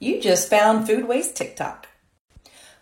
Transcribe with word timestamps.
You 0.00 0.20
just 0.20 0.48
found 0.48 0.86
Food 0.86 1.08
Waste 1.08 1.34
TikTok. 1.34 1.88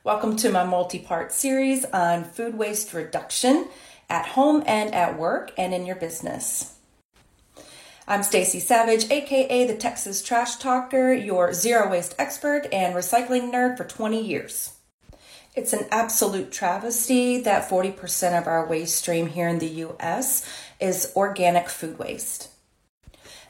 Welcome 0.04 0.36
to 0.36 0.50
my 0.50 0.64
multi 0.64 0.98
part 0.98 1.32
series 1.32 1.86
on 1.86 2.24
food 2.24 2.58
waste 2.58 2.92
reduction 2.92 3.68
at 4.10 4.26
home 4.26 4.62
and 4.66 4.94
at 4.94 5.18
work 5.18 5.50
and 5.56 5.72
in 5.72 5.86
your 5.86 5.96
business. 5.96 6.76
I'm 8.06 8.22
Stacy 8.22 8.60
Savage, 8.60 9.10
aka 9.10 9.66
the 9.66 9.74
Texas 9.74 10.22
Trash 10.22 10.56
Talker, 10.56 11.14
your 11.14 11.54
zero 11.54 11.90
waste 11.90 12.14
expert 12.18 12.68
and 12.70 12.94
recycling 12.94 13.50
nerd 13.50 13.78
for 13.78 13.84
20 13.84 14.22
years. 14.22 14.74
It's 15.54 15.72
an 15.72 15.86
absolute 15.90 16.52
travesty 16.52 17.40
that 17.40 17.70
40% 17.70 18.38
of 18.38 18.46
our 18.46 18.66
waste 18.68 18.98
stream 18.98 19.28
here 19.28 19.48
in 19.48 19.58
the 19.58 19.86
US 19.86 20.46
is 20.78 21.14
organic 21.16 21.70
food 21.70 21.98
waste 21.98 22.50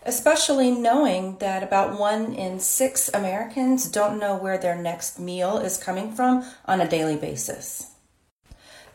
especially 0.07 0.71
knowing 0.71 1.37
that 1.39 1.63
about 1.63 1.99
one 1.99 2.33
in 2.33 2.61
six 2.61 3.11
Americans 3.13 3.91
don't 3.91 4.19
know 4.19 4.37
where 4.37 4.57
their 4.57 4.77
next 4.77 5.19
meal 5.19 5.59
is 5.59 5.77
coming 5.77 6.13
from 6.13 6.45
on 6.65 6.81
a 6.81 6.89
daily 6.89 7.17
basis. 7.17 7.93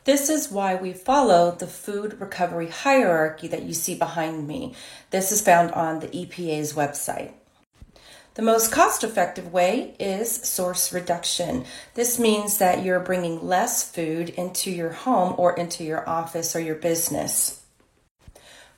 This 0.04 0.30
is 0.30 0.50
why 0.50 0.74
we 0.74 0.94
follow 0.94 1.52
the 1.52 1.68
food 1.68 2.20
recovery 2.20 2.70
hierarchy 2.70 3.48
that 3.50 3.64
you 3.64 3.74
see 3.74 3.94
behind 3.94 4.48
me. 4.48 4.74
This 5.12 5.32
is 5.32 5.42
found 5.42 5.72
on 5.74 6.00
the 6.00 6.08
EPA's 6.08 6.74
website. 6.74 7.34
The 8.34 8.42
most 8.42 8.72
cost 8.72 9.04
effective 9.04 9.52
way 9.52 9.94
is 10.00 10.32
source 10.32 10.94
reduction. 10.94 11.66
This 11.94 12.18
means 12.18 12.58
that 12.58 12.84
you're 12.84 13.02
bringing 13.02 13.46
less 13.46 13.90
food 13.90 14.30
into 14.30 14.72
your 14.72 14.92
home 14.92 15.36
or 15.38 15.54
into 15.54 15.84
your 15.84 16.08
office 16.10 16.56
or 16.56 16.62
your 16.62 16.76
business. 16.76 17.61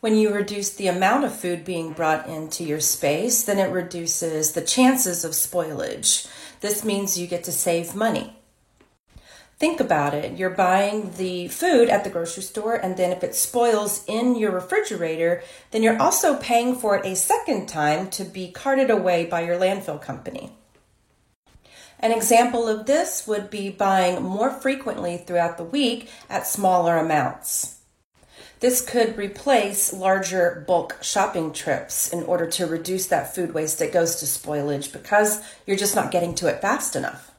When 0.04 0.18
you 0.18 0.34
reduce 0.34 0.72
the 0.72 0.88
amount 0.88 1.24
of 1.24 1.34
food 1.34 1.64
being 1.64 1.94
brought 1.94 2.28
into 2.28 2.66
your 2.66 2.82
space, 2.82 3.42
then 3.44 3.58
it 3.58 3.72
reduces 3.72 4.52
the 4.52 4.62
chances 4.62 5.24
of 5.24 5.32
spoilage. 5.32 6.28
This 6.60 6.84
means 6.84 7.18
you 7.18 7.26
get 7.26 7.46
to 7.46 7.54
save 7.54 7.96
money. 7.96 8.36
Think 9.60 9.80
about 9.80 10.14
it. 10.14 10.38
You're 10.38 10.50
buying 10.50 11.14
the 11.16 11.48
food 11.48 11.88
at 11.88 12.04
the 12.04 12.10
grocery 12.10 12.44
store, 12.44 12.76
and 12.76 12.98
then 12.98 13.14
if 13.14 13.24
it 13.24 13.34
spoils 13.34 14.04
in 14.06 14.36
your 14.36 14.52
refrigerator, 14.52 15.42
then 15.72 15.84
you're 15.84 16.02
also 16.02 16.36
paying 16.36 16.76
for 16.76 16.98
it 16.98 17.06
a 17.06 17.16
second 17.16 17.70
time 17.70 18.10
to 18.10 18.26
be 18.26 18.52
carted 18.52 18.90
away 18.90 19.26
by 19.26 19.46
your 19.46 19.56
landfill 19.56 20.02
company. 20.02 20.52
An 22.02 22.12
example 22.12 22.68
of 22.68 22.88
this 22.88 23.26
would 23.26 23.50
be 23.50 23.70
buying 23.70 24.22
more 24.22 24.52
frequently 24.52 25.16
throughout 25.16 25.58
the 25.58 25.64
week 25.64 26.10
at 26.30 26.46
smaller 26.46 26.98
amounts. 26.98 27.80
This 28.64 28.80
could 28.80 29.18
replace 29.18 29.92
larger 29.92 30.64
bulk 30.66 30.96
shopping 31.02 31.52
trips 31.52 32.08
in 32.14 32.24
order 32.24 32.48
to 32.52 32.66
reduce 32.66 33.08
that 33.08 33.36
food 33.36 33.54
waste 33.54 33.80
that 33.80 33.92
goes 33.92 34.16
to 34.16 34.26
spoilage 34.26 34.94
because 34.94 35.44
you're 35.68 35.76
just 35.76 35.98
not 35.98 36.12
getting 36.12 36.34
to 36.36 36.48
it 36.48 36.62
fast 36.62 36.96
enough. 36.96 37.32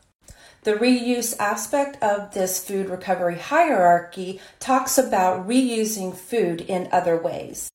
The 0.65 0.75
reuse 0.75 1.35
aspect 1.39 1.97
of 2.03 2.35
this 2.35 2.63
food 2.63 2.91
recovery 2.91 3.39
hierarchy 3.39 4.39
talks 4.61 4.99
about 4.99 5.49
reusing 5.49 6.15
food 6.15 6.61
in 6.61 6.91
other 6.93 7.17
ways. 7.17 7.71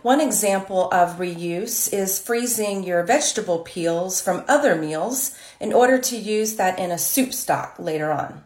One 0.00 0.22
example 0.22 0.90
of 0.90 1.18
reuse 1.18 1.92
is 1.92 2.18
freezing 2.18 2.84
your 2.84 3.02
vegetable 3.02 3.58
peels 3.58 4.22
from 4.22 4.46
other 4.48 4.74
meals 4.74 5.36
in 5.60 5.74
order 5.74 5.98
to 5.98 6.16
use 6.16 6.56
that 6.56 6.78
in 6.78 6.90
a 6.90 6.96
soup 6.96 7.34
stock 7.34 7.74
later 7.78 8.10
on. 8.10 8.44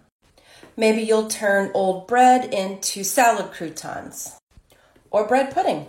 Maybe 0.76 1.02
you'll 1.02 1.28
turn 1.28 1.70
old 1.74 2.06
bread 2.06 2.52
into 2.52 3.04
salad 3.04 3.52
croutons 3.52 4.40
or 5.10 5.26
bread 5.26 5.52
pudding. 5.52 5.86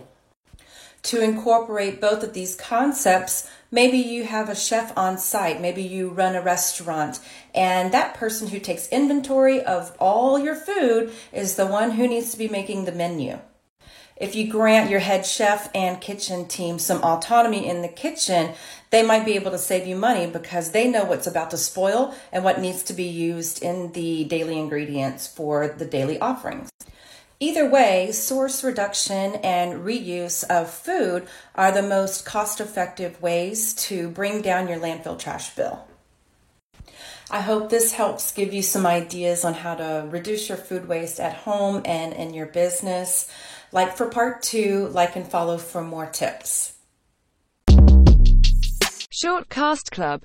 To 1.04 1.22
incorporate 1.22 2.00
both 2.00 2.22
of 2.22 2.32
these 2.32 2.54
concepts, 2.54 3.48
maybe 3.70 3.98
you 3.98 4.24
have 4.24 4.48
a 4.48 4.54
chef 4.54 4.96
on 4.96 5.18
site, 5.18 5.60
maybe 5.60 5.82
you 5.82 6.08
run 6.08 6.34
a 6.34 6.40
restaurant, 6.40 7.20
and 7.54 7.92
that 7.92 8.14
person 8.14 8.48
who 8.48 8.58
takes 8.58 8.88
inventory 8.88 9.62
of 9.62 9.94
all 9.98 10.38
your 10.38 10.54
food 10.54 11.12
is 11.30 11.56
the 11.56 11.66
one 11.66 11.92
who 11.92 12.08
needs 12.08 12.30
to 12.32 12.38
be 12.38 12.48
making 12.48 12.84
the 12.84 12.92
menu. 12.92 13.38
If 14.16 14.36
you 14.36 14.48
grant 14.48 14.90
your 14.90 15.00
head 15.00 15.26
chef 15.26 15.68
and 15.74 16.00
kitchen 16.00 16.46
team 16.46 16.78
some 16.78 17.02
autonomy 17.02 17.68
in 17.68 17.82
the 17.82 17.88
kitchen, 17.88 18.52
they 18.90 19.02
might 19.02 19.24
be 19.24 19.34
able 19.34 19.50
to 19.50 19.58
save 19.58 19.88
you 19.88 19.96
money 19.96 20.28
because 20.28 20.70
they 20.70 20.86
know 20.86 21.04
what's 21.04 21.26
about 21.26 21.50
to 21.50 21.56
spoil 21.56 22.14
and 22.30 22.44
what 22.44 22.60
needs 22.60 22.84
to 22.84 22.92
be 22.92 23.04
used 23.04 23.60
in 23.60 23.90
the 23.90 24.22
daily 24.24 24.56
ingredients 24.56 25.26
for 25.26 25.66
the 25.66 25.84
daily 25.84 26.20
offerings. 26.20 26.70
Either 27.40 27.68
way, 27.68 28.12
source 28.12 28.62
reduction 28.62 29.34
and 29.36 29.84
reuse 29.84 30.44
of 30.44 30.70
food 30.70 31.26
are 31.56 31.72
the 31.72 31.82
most 31.82 32.24
cost 32.24 32.60
effective 32.60 33.20
ways 33.20 33.74
to 33.74 34.08
bring 34.10 34.40
down 34.40 34.68
your 34.68 34.78
landfill 34.78 35.18
trash 35.18 35.50
bill. 35.56 35.84
I 37.30 37.40
hope 37.40 37.68
this 37.68 37.92
helps 37.92 38.32
give 38.32 38.52
you 38.52 38.62
some 38.62 38.86
ideas 38.86 39.44
on 39.44 39.54
how 39.54 39.74
to 39.74 40.06
reduce 40.08 40.48
your 40.48 40.58
food 40.58 40.86
waste 40.86 41.18
at 41.18 41.34
home 41.34 41.82
and 41.84 42.12
in 42.12 42.32
your 42.32 42.46
business. 42.46 43.28
Like 43.74 43.96
for 43.96 44.06
part 44.06 44.40
two, 44.40 44.86
like 44.92 45.16
and 45.16 45.26
follow 45.26 45.58
for 45.58 45.82
more 45.82 46.06
tips. 46.06 46.74
Short 49.10 49.48
Cast 49.48 49.90
Club 49.90 50.22